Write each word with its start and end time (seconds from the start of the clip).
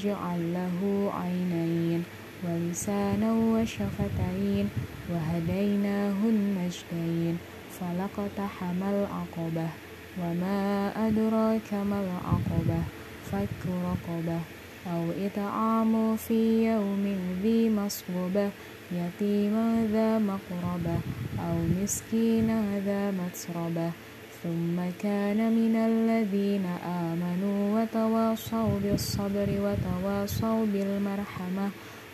نجعل 0.00 0.54
له 0.54 1.12
عينين 1.20 2.04
ولسانا 2.44 3.32
وشفتين 3.32 4.68
وهديناه 5.10 6.18
النجدين 6.24 7.38
فلقتحم 7.76 8.80
العقبة 8.82 9.68
وما 10.20 10.92
أدراك 11.06 11.74
ما 11.74 11.98
العقبة 12.00 12.80
فك 13.32 13.60
رقبة 13.84 14.40
أو 14.92 15.02
إطعام 15.26 16.16
في 16.16 16.66
يوم 16.72 17.04
ذي 17.42 17.70
مصغبة 17.70 18.50
يتيما 18.92 19.86
ذا 19.92 20.18
مقربة 20.18 20.96
أو 21.38 21.56
مسكينا 21.82 22.80
ذا 22.86 23.10
متربة 23.10 23.90
ثم 24.42 24.76
كان 25.02 25.52
من 25.52 25.76
الذين 25.76 26.66
آمنوا 26.84 27.39
وتواصوا 28.30 28.78
بالصبر 28.82 29.48
وتواصوا 29.50 30.66
بالمرحمة. 30.66 31.70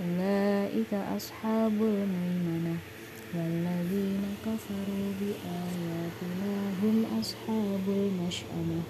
أولئك 0.00 0.94
أصحاب 0.94 1.72
الميمنة. 1.72 2.76
والذين 3.34 4.22
كفروا 4.46 5.12
بآياتنا 5.20 6.54
هم 6.82 7.20
أصحاب 7.20 7.86
المشأمة. 7.88 8.82